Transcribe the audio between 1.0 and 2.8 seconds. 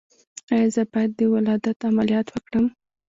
د ولادت عملیات وکړم؟